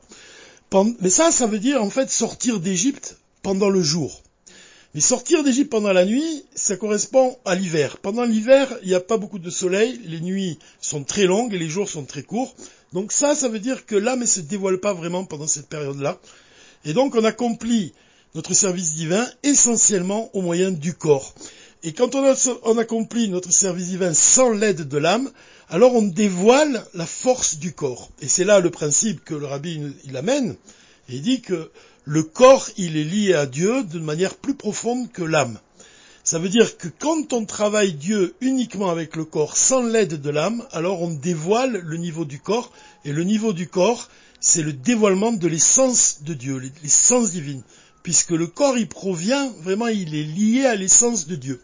Mais 1.01 1.09
ça, 1.09 1.31
ça 1.31 1.47
veut 1.47 1.59
dire 1.59 1.81
en 1.81 1.89
fait 1.89 2.09
sortir 2.09 2.59
d'Égypte 2.59 3.17
pendant 3.41 3.69
le 3.69 3.81
jour. 3.81 4.23
Mais 4.95 5.01
sortir 5.01 5.43
d'Égypte 5.43 5.71
pendant 5.71 5.93
la 5.93 6.05
nuit, 6.05 6.45
ça 6.53 6.77
correspond 6.77 7.37
à 7.45 7.55
l'hiver. 7.55 7.97
Pendant 7.97 8.25
l'hiver, 8.25 8.67
il 8.83 8.89
n'y 8.89 8.95
a 8.95 8.99
pas 8.99 9.17
beaucoup 9.17 9.39
de 9.39 9.49
soleil, 9.49 9.99
les 10.05 10.19
nuits 10.19 10.59
sont 10.81 11.03
très 11.03 11.25
longues 11.25 11.53
et 11.53 11.59
les 11.59 11.69
jours 11.69 11.89
sont 11.89 12.05
très 12.05 12.23
courts. 12.23 12.55
Donc 12.91 13.11
ça, 13.11 13.33
ça 13.33 13.49
veut 13.49 13.59
dire 13.59 13.85
que 13.85 13.95
l'âme 13.95 14.19
ne 14.19 14.25
se 14.25 14.39
dévoile 14.39 14.79
pas 14.79 14.93
vraiment 14.93 15.25
pendant 15.25 15.47
cette 15.47 15.67
période-là. 15.67 16.19
Et 16.85 16.93
donc 16.93 17.15
on 17.15 17.23
accomplit 17.23 17.93
notre 18.35 18.53
service 18.53 18.95
divin 18.95 19.27
essentiellement 19.43 20.29
au 20.33 20.41
moyen 20.41 20.71
du 20.71 20.93
corps. 20.93 21.33
Et 21.83 21.91
quand 21.91 22.15
on, 22.15 22.77
accomplit 22.77 23.27
notre 23.27 23.51
service 23.51 23.87
divin 23.87 24.13
sans 24.13 24.51
l'aide 24.51 24.87
de 24.87 24.97
l'âme, 24.97 25.29
alors 25.69 25.93
on 25.93 26.01
dévoile 26.01 26.85
la 26.93 27.05
force 27.05 27.57
du 27.57 27.73
corps. 27.73 28.09
Et 28.21 28.27
c'est 28.27 28.45
là 28.45 28.59
le 28.59 28.71
principe 28.71 29.23
que 29.23 29.35
le 29.35 29.45
rabbi 29.45 29.81
il 30.05 30.15
amène. 30.15 30.55
il 31.09 31.21
dit 31.21 31.41
que 31.41 31.71
le 32.05 32.23
corps, 32.23 32.69
il 32.77 32.97
est 32.97 33.03
lié 33.03 33.33
à 33.33 33.45
Dieu 33.45 33.83
d'une 33.83 34.03
manière 34.03 34.35
plus 34.35 34.55
profonde 34.55 35.11
que 35.11 35.23
l'âme. 35.23 35.59
Ça 36.23 36.39
veut 36.39 36.49
dire 36.49 36.77
que 36.77 36.87
quand 36.87 37.33
on 37.33 37.45
travaille 37.45 37.93
Dieu 37.93 38.33
uniquement 38.39 38.89
avec 38.89 39.17
le 39.17 39.25
corps 39.25 39.57
sans 39.57 39.83
l'aide 39.83 40.21
de 40.21 40.29
l'âme, 40.29 40.65
alors 40.71 41.01
on 41.01 41.11
dévoile 41.11 41.81
le 41.83 41.97
niveau 41.97 42.23
du 42.23 42.39
corps. 42.39 42.71
Et 43.03 43.11
le 43.11 43.23
niveau 43.23 43.51
du 43.51 43.67
corps, 43.67 44.09
c'est 44.39 44.63
le 44.63 44.71
dévoilement 44.71 45.33
de 45.33 45.47
l'essence 45.47 46.23
de 46.23 46.33
Dieu, 46.33 46.61
l'essence 46.81 47.31
divine. 47.31 47.61
Puisque 48.03 48.31
le 48.31 48.47
corps, 48.47 48.77
il 48.77 48.87
provient, 48.87 49.49
vraiment, 49.61 49.87
il 49.87 50.13
est 50.13 50.23
lié 50.23 50.65
à 50.65 50.75
l'essence 50.75 51.25
de 51.25 51.35
Dieu. 51.35 51.61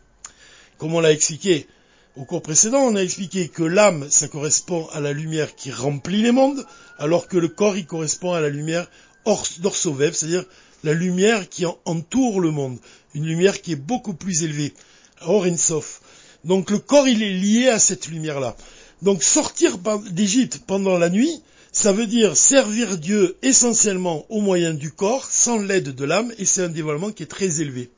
Comme 0.78 0.96
on 0.96 1.02
l'a 1.02 1.12
expliqué 1.12 1.68
au 2.16 2.26
cours 2.26 2.42
précédent, 2.42 2.80
on 2.80 2.96
a 2.96 3.04
expliqué 3.04 3.50
que 3.50 3.64
l'âme, 3.64 4.08
ça 4.10 4.28
correspond 4.28 4.88
à 4.94 5.00
la 5.00 5.14
lumière 5.14 5.56
qui 5.56 5.72
remplit 5.72 6.22
les 6.22 6.32
mondes, 6.32 6.66
alors 6.98 7.28
que 7.28 7.38
le 7.38 7.50
corps, 7.50 7.78
il 7.78 7.86
correspond 7.86 8.34
à 8.34 8.42
la 8.42 8.50
lumière 8.50 8.90
d'Orsovev, 9.26 10.14
c'est-à-dire 10.14 10.46
la 10.84 10.94
lumière 10.94 11.50
qui 11.50 11.66
entoure 11.86 12.40
le 12.40 12.52
monde, 12.52 12.80
une 13.14 13.26
lumière 13.26 13.62
qui 13.62 13.74
est 13.74 13.78
beaucoup 13.78 14.14
plus 14.14 14.44
élevée, 14.44 14.74
Orensof. 15.22 16.02
Donc 16.46 16.72
le 16.72 16.80
corps, 16.80 17.08
il 17.08 17.22
est 17.22 17.34
lié 17.34 17.68
à 17.68 17.80
cette 17.80 18.08
lumière-là. 18.08 18.56
Donc 19.02 19.24
sortir 19.24 19.78
d'Égypte 20.12 20.62
pendant 20.66 20.98
la 20.98 21.10
nuit, 21.10 21.42
ça 21.72 21.92
veut 21.92 22.08
dire 22.08 22.36
servir 22.36 22.98
Dieu 22.98 23.38
essentiellement 23.42 24.26
au 24.30 24.42
moyen 24.42 24.74
du 24.74 24.92
corps, 24.92 25.30
sans 25.30 25.60
l'aide 25.60 25.96
de 25.96 26.06
l'âme, 26.06 26.34
et 26.38 26.46
c'est 26.46 26.64
un 26.64 26.70
dévoilement 26.70 27.12
qui 27.12 27.24
est 27.24 27.28
très 27.28 27.62
élevé. 27.62 27.90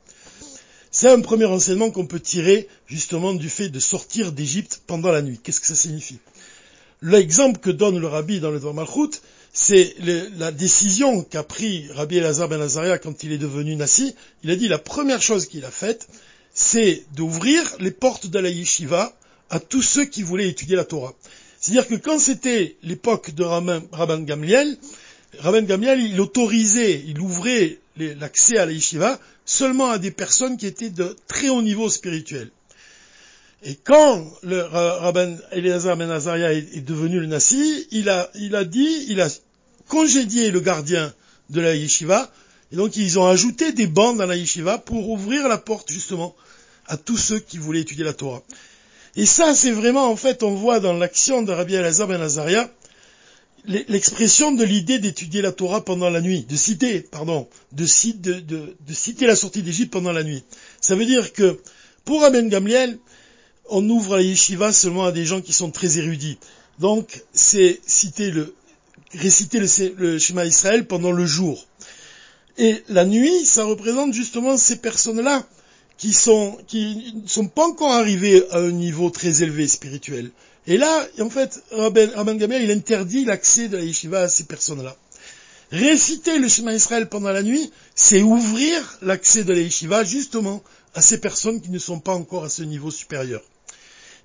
C'est 0.90 1.08
un 1.08 1.20
premier 1.20 1.46
enseignement 1.46 1.90
qu'on 1.90 2.06
peut 2.06 2.20
tirer 2.20 2.68
justement 2.86 3.32
du 3.32 3.48
fait 3.48 3.70
de 3.70 3.80
sortir 3.80 4.32
d'Égypte 4.32 4.82
pendant 4.86 5.10
la 5.10 5.22
nuit. 5.22 5.40
Qu'est-ce 5.42 5.60
que 5.60 5.66
ça 5.66 5.74
signifie? 5.74 6.18
L'exemple 7.00 7.60
que 7.60 7.70
donne 7.70 7.98
le 7.98 8.06
rabbi 8.06 8.40
dans 8.40 8.50
le 8.50 8.60
Dvar 8.60 8.74
Malchut, 8.74 9.20
c'est 9.54 9.94
la 10.36 10.52
décision 10.52 11.22
qu'a 11.22 11.42
pris 11.42 11.88
Rabbi 11.92 12.18
Elazar 12.18 12.48
ben 12.48 12.60
Azaria 12.60 12.98
quand 12.98 13.22
il 13.22 13.32
est 13.32 13.38
devenu 13.38 13.76
Nassi. 13.76 14.14
Il 14.44 14.50
a 14.50 14.56
dit 14.56 14.68
la 14.68 14.78
première 14.78 15.20
chose 15.20 15.46
qu'il 15.46 15.64
a 15.64 15.70
faite, 15.70 16.08
c'est 16.54 17.04
d'ouvrir 17.14 17.62
les 17.80 17.90
portes 17.90 18.28
de 18.28 18.38
la 18.38 18.48
yeshiva 18.48 19.14
à 19.50 19.60
tous 19.60 19.82
ceux 19.82 20.04
qui 20.04 20.22
voulaient 20.22 20.48
étudier 20.48 20.76
la 20.76 20.84
Torah. 20.84 21.14
C'est-à-dire 21.62 21.86
que 21.86 21.94
quand 21.94 22.18
c'était 22.18 22.76
l'époque 22.82 23.36
de 23.36 23.44
Rabban 23.44 24.18
Gamliel, 24.18 24.76
Rabben 25.38 25.64
Gamiel, 25.64 26.00
il 26.00 26.20
autorisait, 26.20 27.04
il 27.06 27.20
ouvrait 27.20 27.78
l'accès 27.96 28.58
à 28.58 28.66
la 28.66 28.72
yeshiva 28.72 29.20
seulement 29.44 29.90
à 29.90 29.98
des 29.98 30.10
personnes 30.10 30.56
qui 30.56 30.66
étaient 30.66 30.90
de 30.90 31.16
très 31.28 31.50
haut 31.50 31.62
niveau 31.62 31.88
spirituel. 31.88 32.50
Et 33.62 33.76
quand 33.76 34.26
le 34.42 34.60
rabbin 34.60 35.36
Eliezer 35.52 35.96
Ben 35.96 36.10
Azaria 36.10 36.52
est, 36.52 36.84
devenu 36.84 37.20
le 37.20 37.26
Nassi, 37.26 37.86
il 37.92 38.08
a, 38.08 38.28
dit, 38.64 39.06
il 39.08 39.20
a 39.20 39.28
congédié 39.86 40.50
le 40.50 40.58
gardien 40.58 41.14
de 41.50 41.60
la 41.60 41.76
yeshiva, 41.76 42.32
et 42.72 42.76
donc 42.76 42.96
ils 42.96 43.20
ont 43.20 43.26
ajouté 43.26 43.70
des 43.70 43.86
bancs 43.86 44.18
dans 44.18 44.26
la 44.26 44.36
yeshiva 44.36 44.78
pour 44.78 45.08
ouvrir 45.08 45.46
la 45.46 45.58
porte 45.58 45.92
justement 45.92 46.34
à 46.86 46.96
tous 46.96 47.18
ceux 47.18 47.38
qui 47.38 47.58
voulaient 47.58 47.82
étudier 47.82 48.02
la 48.02 48.14
Torah. 48.14 48.42
Et 49.16 49.26
ça, 49.26 49.54
c'est 49.54 49.72
vraiment, 49.72 50.10
en 50.10 50.16
fait, 50.16 50.42
on 50.42 50.54
voit 50.54 50.80
dans 50.80 50.94
l'action 50.94 51.42
de 51.42 51.52
Rabbi 51.52 51.74
Elazar 51.74 52.08
ben 52.08 52.20
Azaria, 52.20 52.70
l'expression 53.66 54.52
de 54.52 54.64
l'idée 54.64 54.98
d'étudier 54.98 55.42
la 55.42 55.52
Torah 55.52 55.84
pendant 55.84 56.08
la 56.08 56.20
nuit, 56.20 56.44
de 56.48 56.56
citer, 56.56 57.00
pardon, 57.00 57.48
de, 57.72 57.84
citer 57.86 59.26
la 59.26 59.36
sortie 59.36 59.62
d'Égypte 59.62 59.92
pendant 59.92 60.12
la 60.12 60.24
nuit. 60.24 60.42
Ça 60.80 60.96
veut 60.96 61.04
dire 61.04 61.32
que, 61.32 61.60
pour 62.04 62.22
Rabbi 62.22 62.48
Gamliel, 62.48 62.98
on 63.68 63.88
ouvre 63.88 64.16
la 64.16 64.22
yeshiva 64.22 64.72
seulement 64.72 65.04
à 65.04 65.12
des 65.12 65.24
gens 65.24 65.40
qui 65.40 65.52
sont 65.52 65.70
très 65.70 65.98
érudits. 65.98 66.38
Donc, 66.78 67.22
c'est 67.32 67.80
citer 67.86 68.30
le, 68.30 68.54
réciter 69.14 69.60
le, 69.60 69.94
le 69.96 70.18
schéma 70.18 70.46
Israël 70.46 70.86
pendant 70.86 71.12
le 71.12 71.26
jour. 71.26 71.66
Et 72.58 72.82
la 72.88 73.04
nuit, 73.04 73.44
ça 73.44 73.64
représente 73.64 74.14
justement 74.14 74.56
ces 74.56 74.76
personnes-là 74.76 75.46
qui 76.02 76.12
sont, 76.12 76.58
qui 76.66 77.14
ne 77.22 77.28
sont 77.28 77.46
pas 77.46 77.64
encore 77.64 77.92
arrivés 77.92 78.42
à 78.50 78.58
un 78.58 78.72
niveau 78.72 79.08
très 79.10 79.44
élevé 79.44 79.68
spirituel. 79.68 80.32
Et 80.66 80.76
là, 80.76 81.06
en 81.20 81.30
fait, 81.30 81.62
Rabban 81.70 82.34
Gamel, 82.34 82.64
il 82.64 82.72
interdit 82.72 83.24
l'accès 83.24 83.68
de 83.68 83.76
la 83.76 83.84
yeshiva 83.84 84.22
à 84.22 84.28
ces 84.28 84.42
personnes-là. 84.42 84.96
Réciter 85.70 86.40
le 86.40 86.48
schéma 86.48 86.74
Israël 86.74 87.08
pendant 87.08 87.30
la 87.30 87.44
nuit, 87.44 87.70
c'est 87.94 88.20
ouvrir 88.20 88.98
l'accès 89.02 89.44
de 89.44 89.52
la 89.52 89.60
yeshiva 89.60 90.02
justement 90.02 90.60
à 90.96 91.02
ces 91.02 91.20
personnes 91.20 91.60
qui 91.60 91.70
ne 91.70 91.78
sont 91.78 92.00
pas 92.00 92.14
encore 92.14 92.42
à 92.42 92.48
ce 92.48 92.64
niveau 92.64 92.90
supérieur. 92.90 93.40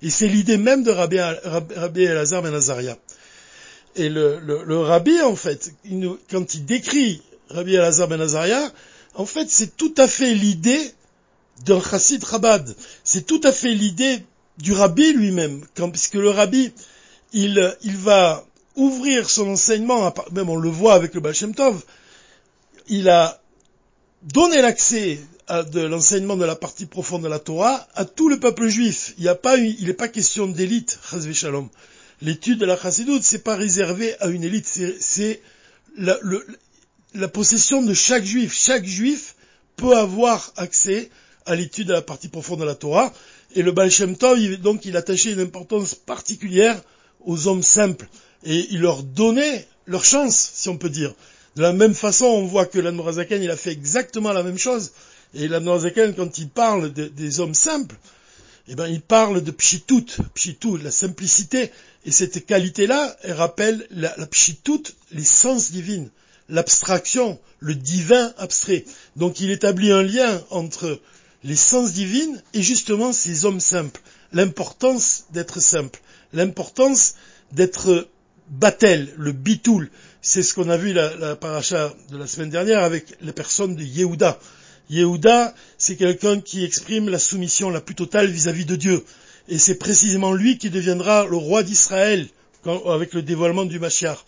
Et 0.02 0.10
c'est 0.10 0.26
l'idée 0.26 0.56
même 0.56 0.82
de 0.82 0.90
Rabbi, 0.90 1.20
Rabbi 1.20 2.02
Elazar 2.02 2.42
ben 2.42 2.54
Azaria. 2.54 2.98
Et 3.94 4.08
le, 4.08 4.40
le, 4.40 4.80
Rabbi, 4.80 5.20
en 5.22 5.36
fait, 5.36 5.72
quand 6.28 6.54
il 6.54 6.64
décrit 6.64 7.22
Rabbi 7.50 7.76
Elazar 7.76 8.08
ben 8.08 8.20
Azaria, 8.20 8.72
en 9.14 9.26
fait, 9.26 9.46
c'est 9.48 9.76
tout 9.76 9.94
à 9.96 10.08
fait 10.08 10.34
l'idée 10.34 10.92
d'un 11.64 11.80
chassid 11.80 12.24
Chabad. 12.24 12.74
C'est 13.04 13.26
tout 13.26 13.40
à 13.44 13.52
fait 13.52 13.74
l'idée 13.74 14.22
du 14.58 14.72
Rabbi 14.72 15.12
lui-même, 15.12 15.64
puisque 15.92 16.14
le 16.14 16.30
Rabbi, 16.30 16.72
il, 17.32 17.76
il 17.82 17.96
va 17.96 18.44
ouvrir 18.76 19.28
son 19.28 19.48
enseignement, 19.48 20.12
même 20.32 20.48
on 20.48 20.56
le 20.56 20.70
voit 20.70 20.94
avec 20.94 21.14
le 21.14 21.20
Baal 21.20 21.34
Shem 21.34 21.54
Tov, 21.54 21.82
il 22.88 23.08
a 23.08 23.40
donné 24.22 24.62
l'accès 24.62 25.20
de 25.48 25.80
l'enseignement 25.80 26.36
de 26.36 26.44
la 26.44 26.56
partie 26.56 26.86
profonde 26.86 27.22
de 27.22 27.28
la 27.28 27.38
Torah 27.38 27.86
à 27.94 28.04
tout 28.04 28.28
le 28.28 28.38
peuple 28.38 28.68
juif. 28.68 29.14
Il 29.18 29.24
n'est 29.24 29.92
pas, 29.94 30.08
question 30.08 30.46
d'élite, 30.46 30.98
Shalom. 31.32 31.68
L'étude 32.20 32.58
de 32.58 32.66
la 32.66 32.76
Chassidoute, 32.76 33.22
c'est 33.22 33.44
pas 33.44 33.56
réservé 33.56 34.18
à 34.20 34.26
une 34.26 34.42
élite, 34.42 34.66
c'est 35.00 35.40
la, 35.96 37.28
possession 37.28 37.82
de 37.82 37.94
chaque 37.94 38.24
juif. 38.24 38.54
Chaque 38.54 38.84
juif 38.84 39.36
peut 39.76 39.96
avoir 39.96 40.52
accès 40.56 41.10
à 41.48 41.54
l'étude 41.54 41.88
de 41.88 41.94
la 41.94 42.02
partie 42.02 42.28
profonde 42.28 42.60
de 42.60 42.64
la 42.64 42.74
Torah. 42.74 43.12
Et 43.54 43.62
le 43.62 43.72
Baal 43.72 43.90
Tov, 43.90 44.38
donc, 44.58 44.84
il 44.84 44.96
attachait 44.96 45.32
une 45.32 45.40
importance 45.40 45.94
particulière 45.94 46.80
aux 47.24 47.48
hommes 47.48 47.62
simples. 47.62 48.08
Et 48.44 48.66
il 48.70 48.80
leur 48.80 49.02
donnait 49.02 49.66
leur 49.86 50.04
chance, 50.04 50.50
si 50.54 50.68
on 50.68 50.76
peut 50.76 50.90
dire. 50.90 51.14
De 51.56 51.62
la 51.62 51.72
même 51.72 51.94
façon, 51.94 52.26
on 52.26 52.44
voit 52.44 52.66
que 52.66 52.78
l'Anmorazaken, 52.78 53.42
il 53.42 53.50
a 53.50 53.56
fait 53.56 53.72
exactement 53.72 54.32
la 54.32 54.42
même 54.42 54.58
chose. 54.58 54.92
Et 55.34 55.48
l'Anmorazaken, 55.48 56.14
quand 56.14 56.38
il 56.38 56.48
parle 56.48 56.92
des 56.92 57.40
hommes 57.40 57.54
simples, 57.54 57.96
eh 58.68 58.74
ben, 58.74 58.86
il 58.86 59.00
parle 59.00 59.42
de 59.42 59.50
pshitout, 59.50 60.04
pshitout, 60.34 60.76
la 60.76 60.90
simplicité. 60.90 61.72
Et 62.04 62.12
cette 62.12 62.44
qualité-là, 62.44 63.16
elle 63.22 63.32
rappelle 63.32 63.86
la, 63.90 64.14
la 64.18 64.26
pshitout, 64.26 64.82
l'essence 65.10 65.70
divine, 65.70 66.10
l'abstraction, 66.50 67.38
le 67.60 67.74
divin 67.74 68.32
abstrait. 68.36 68.84
Donc 69.16 69.40
il 69.40 69.50
établit 69.50 69.90
un 69.90 70.02
lien 70.02 70.42
entre 70.50 71.00
l'essence 71.44 71.92
divine 71.92 72.42
et 72.54 72.62
justement 72.62 73.12
ces 73.12 73.44
hommes 73.44 73.60
simples. 73.60 74.00
L'importance 74.32 75.24
d'être 75.32 75.60
simple. 75.60 76.00
L'importance 76.32 77.14
d'être 77.52 78.08
batel, 78.50 79.12
le 79.16 79.32
bitoul. 79.32 79.90
C'est 80.20 80.42
ce 80.42 80.54
qu'on 80.54 80.68
a 80.68 80.76
vu 80.76 80.92
la, 80.92 81.14
la 81.16 81.36
paracha 81.36 81.94
de 82.10 82.18
la 82.18 82.26
semaine 82.26 82.50
dernière 82.50 82.82
avec 82.82 83.14
la 83.20 83.32
personne 83.32 83.76
de 83.76 83.82
Yehuda. 83.82 84.38
Yehuda, 84.90 85.54
c'est 85.76 85.96
quelqu'un 85.96 86.40
qui 86.40 86.64
exprime 86.64 87.08
la 87.08 87.18
soumission 87.18 87.70
la 87.70 87.80
plus 87.80 87.94
totale 87.94 88.28
vis-à-vis 88.28 88.64
de 88.64 88.76
Dieu. 88.76 89.04
Et 89.48 89.58
c'est 89.58 89.76
précisément 89.76 90.32
lui 90.32 90.58
qui 90.58 90.70
deviendra 90.70 91.26
le 91.26 91.36
roi 91.36 91.62
d'Israël 91.62 92.26
avec 92.86 93.14
le 93.14 93.22
dévoilement 93.22 93.64
du 93.64 93.78
Mashiach. 93.78 94.18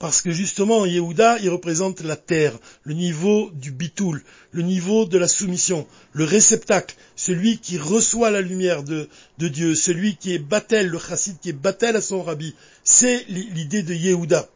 Parce 0.00 0.22
que 0.22 0.30
justement, 0.30 0.86
Yehuda, 0.86 1.40
il 1.40 1.50
représente 1.50 2.00
la 2.00 2.16
terre, 2.16 2.58
le 2.84 2.94
niveau 2.94 3.50
du 3.52 3.70
bitoul, 3.70 4.24
le 4.50 4.62
niveau 4.62 5.04
de 5.04 5.18
la 5.18 5.28
soumission, 5.28 5.86
le 6.14 6.24
réceptacle, 6.24 6.96
celui 7.16 7.58
qui 7.58 7.76
reçoit 7.76 8.30
la 8.30 8.40
lumière 8.40 8.82
de, 8.82 9.10
Dieu, 9.36 9.74
celui 9.74 10.16
qui 10.16 10.32
est 10.32 10.38
battel, 10.38 10.86
le 10.86 10.98
chassid 10.98 11.38
qui 11.38 11.50
est 11.50 11.52
battel 11.52 11.96
à 11.96 12.00
son 12.00 12.22
rabbi. 12.22 12.54
C'est 12.82 13.26
l'idée 13.28 13.82
de 13.82 13.92
Yehuda. 13.92 14.48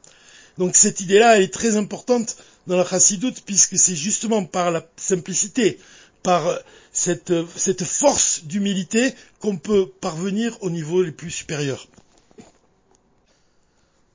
Donc 0.56 0.76
cette 0.76 1.02
idée-là, 1.02 1.42
est 1.42 1.52
très 1.52 1.76
importante 1.76 2.38
dans 2.66 2.78
la 2.78 2.86
chassidoute, 2.86 3.42
puisque 3.44 3.76
c'est 3.76 3.94
justement 3.94 4.46
par 4.46 4.70
la 4.70 4.82
simplicité, 4.96 5.78
par 6.22 6.58
cette, 6.90 7.34
cette 7.54 7.84
force 7.84 8.44
d'humilité 8.44 9.12
qu'on 9.40 9.58
peut 9.58 9.90
parvenir 10.00 10.56
au 10.62 10.70
niveau 10.70 11.02
les 11.02 11.12
plus 11.12 11.30
supérieurs. 11.30 11.86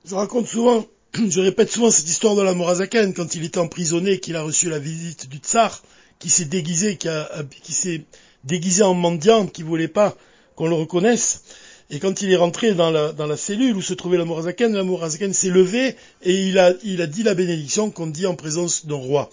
Je 0.05 0.15
raconte 0.15 0.48
souvent 0.48 0.88
je 1.13 1.39
répète 1.39 1.72
souvent 1.72 1.92
cette 1.92 2.10
histoire 2.10 2.36
de 2.36 2.42
la 2.42 2.54
Morazaken, 2.54 3.13
quand 3.13 3.36
il 3.36 3.44
était 3.44 3.58
emprisonné, 3.58 4.20
qu'il 4.20 4.36
a 4.36 4.44
reçu 4.44 4.70
la 4.70 4.80
visite 4.80 5.30
du 5.30 5.38
tsar, 5.38 5.82
qui 6.20 6.30
s'est 6.30 6.46
déguisé, 6.46 6.98
qui, 6.98 7.74
s'est 7.74 8.04
déguisé 8.44 8.84
en 8.84 8.94
mendiant, 8.94 9.48
qui 9.48 9.63
voulait 9.63 9.88
pas 9.88 10.16
qu'on 10.56 10.68
le 10.68 10.75
reconnaisse. 10.75 11.44
Et 11.89 12.00
quand 12.00 12.22
il 12.22 12.32
est 12.32 12.36
rentré 12.36 12.74
dans 12.74 12.92
la, 12.92 13.38
cellule 13.38 13.75
où 13.75 13.82
se 13.82 13.94
trouvait 13.94 14.18
la 14.18 14.25
Morazaken, 14.25 14.74
la 14.74 14.84
Morazaken 14.84 15.34
s'est 15.34 15.50
levé 15.50 15.96
et 16.22 16.34
il 16.34 16.60
a, 16.60 16.74
dit 16.74 17.24
la 17.24 17.34
bénédiction 17.34 17.89
qu'on 17.89 18.08
dit 18.08 18.28
en 18.28 18.36
présence 18.36 18.86
d'un 18.86 18.96
roi. 18.96 19.30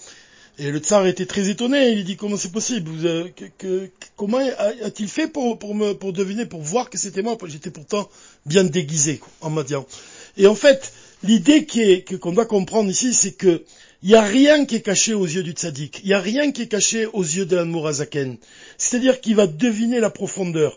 Et 0.58 0.70
le 0.70 0.78
tsar 0.78 1.06
était 1.06 1.26
très 1.26 1.50
étonné, 1.50 1.90
il 1.90 2.04
dit 2.04 2.16
comment 2.16 2.38
c'est 2.38 2.50
possible, 2.52 2.90
comment 4.16 4.38
a-t-il 4.82 5.08
fait 5.08 5.28
pour, 5.28 5.74
me, 5.74 5.92
pour 5.92 6.14
deviner, 6.14 6.46
pour 6.46 6.62
voir 6.62 6.88
que 6.88 6.96
c'était 6.96 7.20
moi, 7.20 7.36
j'étais 7.44 7.70
pourtant 7.70 8.08
bien 8.46 8.64
déguisé 8.64 9.20
en 9.42 9.50
mendiant. 9.50 9.86
Et 10.38 10.46
en 10.46 10.54
fait, 10.54 10.94
l'idée 11.22 11.66
qu'on 12.20 12.32
doit 12.32 12.46
comprendre 12.46 12.90
ici, 12.90 13.14
c'est 13.14 13.32
que 13.32 13.64
il 14.02 14.10
n'y 14.10 14.14
a 14.14 14.22
rien 14.22 14.66
qui 14.66 14.76
est 14.76 14.82
caché 14.82 15.14
aux 15.14 15.26
yeux 15.26 15.42
du 15.42 15.52
tzaddik. 15.52 16.00
Il 16.04 16.08
n'y 16.08 16.14
a 16.14 16.20
rien 16.20 16.52
qui 16.52 16.62
est 16.62 16.68
caché 16.68 17.06
aux 17.06 17.22
yeux 17.22 17.46
de 17.46 17.56
l'Anmourazaken. 17.56 18.36
C'est-à-dire 18.78 19.20
qu'il 19.20 19.34
va 19.34 19.46
deviner 19.46 20.00
la 20.00 20.10
profondeur. 20.10 20.76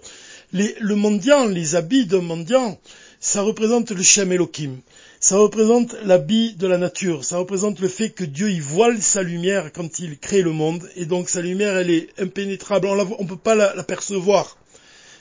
le 0.51 0.96
mendiant, 0.96 1.46
les 1.46 1.75
habits 1.75 2.05
d'un 2.05 2.22
mendiant, 2.22 2.79
ça 3.19 3.41
représente 3.41 3.91
le 3.91 4.01
Shem 4.01 4.31
Elohim. 4.31 4.79
Ça 5.19 5.38
représente 5.38 5.96
l'habit 6.05 6.53
de 6.53 6.65
la 6.65 6.77
nature. 6.77 7.25
Ça 7.25 7.38
représente 7.38 7.81
le 7.81 7.89
fait 7.89 8.10
que 8.10 8.24
Dieu 8.24 8.50
y 8.50 8.62
voile 8.62 9.01
sa 9.01 9.22
lumière 9.22 9.72
quand 9.74 10.00
il 10.00 10.17
crée 10.17 10.41
le 10.41 10.53
monde. 10.53 10.89
Et 10.96 11.05
donc 11.05 11.29
sa 11.29 11.41
lumière, 11.41 11.77
elle 11.77 11.91
est 11.91 12.08
impénétrable. 12.19 12.88
On 12.88 13.24
ne 13.24 13.27
peut 13.27 13.36
pas 13.36 13.55
l'apercevoir. 13.55 14.58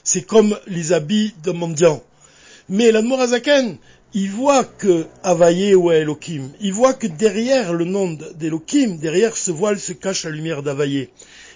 c'est 0.03 0.23
comme 0.23 0.57
les 0.67 0.93
habits 0.93 1.33
d'un 1.43 1.53
mendiant. 1.53 2.01
Mais 2.69 2.91
l'Anmourazaken, 2.91 3.77
il 4.13 4.31
voit 4.31 4.63
que 4.63 5.05
Havaye 5.23 5.75
ou 5.75 5.91
Elohim, 5.91 6.51
il 6.59 6.73
voit 6.73 6.93
que 6.93 7.07
derrière 7.07 7.73
le 7.73 7.85
nom 7.85 8.17
d'Elohim, 8.35 8.97
derrière 8.97 9.37
ce 9.37 9.51
voile 9.51 9.79
se 9.79 9.93
cache 9.93 10.23
la 10.23 10.31
lumière 10.31 10.63
d'Havaye. 10.63 11.09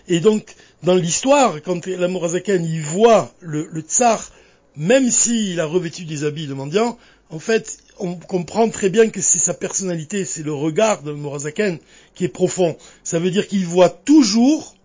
Et 0.07 0.19
donc, 0.19 0.53
dans 0.83 0.95
l'histoire, 0.95 1.61
quand 1.63 1.87
l'Amorazaken 1.87 2.63
il 2.65 2.81
voit 2.81 3.33
le, 3.39 3.67
tsar, 3.81 4.31
même 4.75 5.09
s'il 5.09 5.59
a 5.59 5.65
revêtu 5.65 6.05
des 6.05 6.25
habits 6.25 6.47
de 6.47 6.53
mendiant, 6.53 6.97
en 7.29 7.39
fait, 7.39 7.79
on 7.99 8.15
comprend 8.15 8.69
très 8.69 8.89
bien 8.89 9.09
que 9.09 9.21
c'est 9.21 9.39
sa 9.39 9.53
personnalité, 9.53 10.25
c'est 10.25 10.43
le 10.43 10.53
regard 10.53 11.01
de 11.01 11.11
l'Amorazaken 11.11 11.79
qui 12.13 12.25
est 12.25 12.29
profond. 12.29 12.77
Ça 13.03 13.17
veut 13.17 13.31
dire 13.31 13.47
qu'il 13.47 13.65
voit 13.65 13.89
toujours 13.89 14.75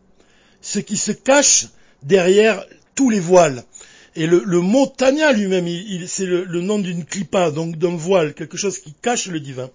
ce 0.62 0.78
qui 0.78 0.96
se 0.96 1.12
cache 1.12 1.66
derrière 2.02 2.64
tous 2.94 3.10
les 3.10 3.20
voiles. 3.20 3.64
Et 4.16 4.26
le, 4.26 4.60
mot 4.60 4.86
Tania 4.86 5.32
lui-même, 5.32 5.68
c'est 6.06 6.26
le, 6.26 6.60
nom 6.60 6.78
d'une 6.78 7.04
clipa, 7.04 7.50
donc 7.50 7.76
d'un 7.76 7.96
voile, 7.96 8.34
quelque 8.34 8.56
chose 8.56 8.78
qui 8.78 8.94
cache 9.00 9.28
le 9.28 9.40
divin. 9.40 9.70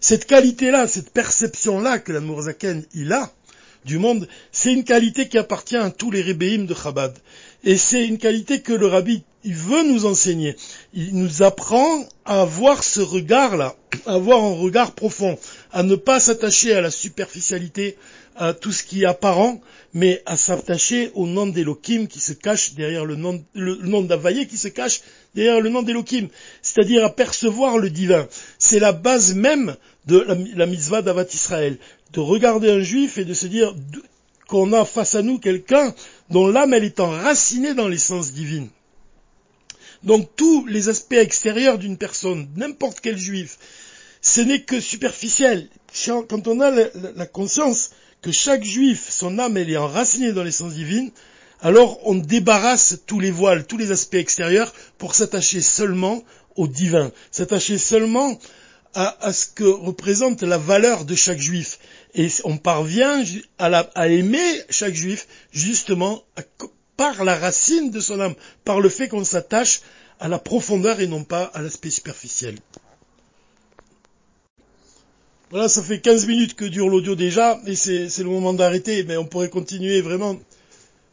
Cette 0.00 0.26
qualité-là, 0.26 0.86
cette 0.86 1.10
perception-là 1.10 1.98
que 1.98 2.12
la 2.12 2.20
Zaken 2.42 2.84
il 2.94 3.12
a 3.12 3.32
du 3.84 3.98
monde, 3.98 4.28
c'est 4.52 4.72
une 4.72 4.84
qualité 4.84 5.28
qui 5.28 5.38
appartient 5.38 5.76
à 5.76 5.90
tous 5.90 6.10
les 6.10 6.20
rébéim 6.20 6.64
de 6.64 6.74
Chabad. 6.74 7.16
Et 7.64 7.76
c'est 7.76 8.06
une 8.06 8.18
qualité 8.18 8.60
que 8.60 8.72
le 8.72 8.86
rabbi 8.86 9.22
veut 9.44 9.82
nous 9.84 10.04
enseigner. 10.06 10.56
Il 10.94 11.14
nous 11.14 11.42
apprend 11.42 12.06
à 12.24 12.42
avoir 12.42 12.84
ce 12.84 13.00
regard-là, 13.00 13.76
à 14.06 14.14
avoir 14.14 14.42
un 14.42 14.54
regard 14.54 14.92
profond, 14.92 15.38
à 15.72 15.82
ne 15.82 15.96
pas 15.96 16.20
s'attacher 16.20 16.74
à 16.74 16.80
la 16.80 16.90
superficialité, 16.90 17.96
à 18.38 18.54
tout 18.54 18.72
ce 18.72 18.84
qui 18.84 19.02
est 19.02 19.06
apparent, 19.06 19.60
mais 19.92 20.22
à 20.26 20.36
s'attacher 20.36 21.10
au 21.14 21.26
nom 21.26 21.46
d'Elohim 21.46 22.06
qui 22.06 22.20
se 22.20 22.32
cache 22.32 22.74
derrière 22.74 23.04
le 23.04 23.16
nom, 23.16 23.44
le, 23.54 23.76
nom 23.76 24.02
d'Availlé 24.02 24.46
qui 24.46 24.56
se 24.56 24.68
cache 24.68 25.02
derrière 25.34 25.60
le 25.60 25.68
nom 25.68 25.82
d'Elohim. 25.82 26.28
C'est-à-dire 26.62 27.04
à 27.04 27.14
percevoir 27.14 27.78
le 27.78 27.90
divin. 27.90 28.28
C'est 28.58 28.78
la 28.78 28.92
base 28.92 29.34
même 29.34 29.76
de 30.06 30.18
la, 30.18 30.36
la 30.54 30.66
mitzvah 30.66 31.02
d'Avat 31.02 31.26
Israël. 31.34 31.78
De 32.12 32.20
regarder 32.20 32.70
un 32.70 32.80
juif 32.80 33.18
et 33.18 33.24
de 33.24 33.34
se 33.34 33.46
dire 33.46 33.74
qu'on 34.46 34.72
a 34.72 34.84
face 34.84 35.14
à 35.14 35.22
nous 35.22 35.38
quelqu'un 35.38 35.94
dont 36.30 36.46
l'âme 36.46 36.72
elle 36.74 36.84
est 36.84 37.00
enracinée 37.00 37.74
dans 37.74 37.88
l'essence 37.88 38.32
divine. 38.32 38.68
Donc 40.02 40.28
tous 40.36 40.66
les 40.66 40.88
aspects 40.88 41.12
extérieurs 41.12 41.78
d'une 41.78 41.98
personne, 41.98 42.48
n'importe 42.56 43.00
quel 43.00 43.18
juif, 43.18 43.58
ce 44.20 44.40
n'est 44.40 44.62
que 44.62 44.80
superficiel. 44.80 45.68
Quand 46.06 46.48
on 46.48 46.60
a 46.60 46.70
la, 46.70 47.26
conscience 47.26 47.90
que 48.22 48.32
chaque 48.32 48.64
juif, 48.64 49.08
son 49.10 49.38
âme, 49.38 49.56
elle 49.56 49.70
est 49.70 49.76
enracinée 49.76 50.32
dans 50.32 50.42
l'essence 50.42 50.74
divine, 50.74 51.10
alors 51.60 51.98
on 52.06 52.14
débarrasse 52.14 52.98
tous 53.06 53.20
les 53.20 53.30
voiles, 53.30 53.66
tous 53.66 53.76
les 53.76 53.90
aspects 53.90 54.14
extérieurs 54.14 54.72
pour 54.96 55.14
s'attacher 55.14 55.60
seulement 55.60 56.22
au 56.56 56.68
divin, 56.68 57.12
s'attacher 57.30 57.78
seulement 57.78 58.38
à, 58.94 59.32
ce 59.32 59.46
que 59.46 59.64
représente 59.64 60.42
la 60.42 60.58
valeur 60.58 61.04
de 61.04 61.14
chaque 61.14 61.40
juif. 61.40 61.78
Et 62.14 62.28
on 62.44 62.56
parvient 62.56 63.22
à, 63.58 64.08
aimer 64.08 64.62
chaque 64.70 64.94
juif 64.94 65.26
justement 65.52 66.24
par 66.96 67.24
la 67.24 67.36
racine 67.36 67.90
de 67.90 68.00
son 68.00 68.20
âme, 68.20 68.34
par 68.64 68.80
le 68.80 68.88
fait 68.88 69.08
qu'on 69.08 69.24
s'attache 69.24 69.80
à 70.20 70.28
la 70.28 70.38
profondeur 70.38 71.00
et 71.00 71.06
non 71.06 71.22
pas 71.22 71.44
à 71.54 71.62
l'aspect 71.62 71.90
superficiel. 71.90 72.56
Voilà, 75.50 75.70
ça 75.70 75.82
fait 75.82 75.98
15 75.98 76.26
minutes 76.26 76.54
que 76.54 76.66
dure 76.66 76.90
l'audio 76.90 77.14
déjà, 77.14 77.58
et 77.66 77.74
c'est 77.74 78.18
le 78.18 78.28
moment 78.28 78.52
d'arrêter, 78.52 79.02
mais 79.04 79.16
on 79.16 79.24
pourrait 79.24 79.48
continuer 79.48 80.02
vraiment 80.02 80.36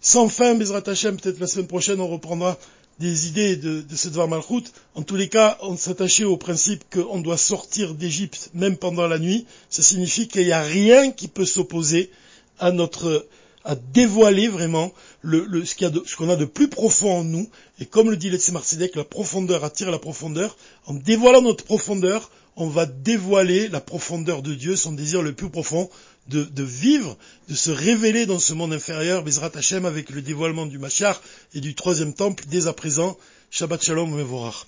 sans 0.02 0.28
fin, 0.28 0.56
Bezrat 0.56 0.84
Hashem, 0.86 1.18
peut-être 1.18 1.40
la 1.40 1.48
semaine 1.48 1.68
prochaine 1.68 2.02
on 2.02 2.08
reprendra 2.08 2.58
des 3.00 3.28
idées 3.28 3.56
de, 3.56 3.82
de 3.82 3.96
ce 3.96 4.10
Dvar 4.10 4.28
Malchut. 4.28 4.66
En 4.94 5.04
tous 5.04 5.16
les 5.16 5.30
cas, 5.30 5.58
on 5.62 5.78
s'attachait 5.78 6.26
au 6.26 6.36
principe 6.36 6.84
qu'on 6.94 7.20
doit 7.20 7.38
sortir 7.38 7.94
d'Égypte 7.94 8.50
même 8.54 8.76
pendant 8.76 9.08
la 9.08 9.20
nuit. 9.20 9.46
Ça 9.70 9.82
signifie 9.82 10.28
qu'il 10.28 10.46
n'y 10.46 10.52
a 10.52 10.62
rien 10.62 11.12
qui 11.12 11.30
peut 11.30 11.46
s'opposer 11.46 12.12
à 12.60 12.72
notre 12.72 13.26
à 13.64 13.76
dévoiler 13.76 14.48
vraiment 14.48 14.94
ce 15.24 16.16
qu'on 16.16 16.30
a, 16.30 16.36
de 16.36 16.46
plus 16.46 16.68
profond 16.68 17.20
en 17.20 17.24
nous. 17.24 17.50
Et 17.80 17.86
comme 17.86 18.12
le 18.12 18.18
dit 18.18 18.30
Letzemar 18.30 18.64
Tzedek, 18.64 18.96
la 18.96 19.04
profondeur 19.04 19.64
attire 19.64 19.90
la 19.90 19.98
profondeur. 19.98 20.56
En 20.86 20.94
dévoilant 20.94 21.42
notre 21.42 21.64
profondeur, 21.64 22.30
on 22.56 22.68
va 22.68 22.86
dévoiler 22.86 23.68
la 23.68 23.82
profondeur 23.82 24.42
de 24.42 24.54
Dieu, 24.54 24.76
son 24.76 24.94
désir 24.94 25.22
le 25.22 25.34
plus 25.34 25.50
profond 25.50 25.90
de, 26.28 26.64
vivre, 26.64 27.18
de 27.50 27.56
se 27.56 27.70
révéler 27.70 28.26
dans 28.26 28.40
ce 28.40 28.54
monde 28.54 28.74
inférieur, 28.74 29.24
Bezrat 29.24 29.52
Hashem, 29.54 29.86
avec 29.86 30.10
le 30.10 30.22
dévoilement 30.22 30.66
du 30.66 30.80
Machar 30.80 31.22
et 31.54 31.62
du 31.62 31.76
troisième 31.76 32.14
temple 32.14 32.46
dès 32.48 32.68
à 32.68 32.74
présent. 32.74 33.18
Shabbat 33.52 33.84
Shalom 33.84 34.12
Mevorach. 34.12 34.66